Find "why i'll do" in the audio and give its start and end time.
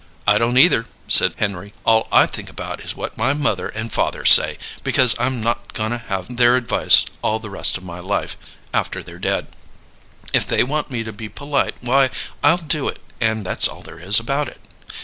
11.81-12.87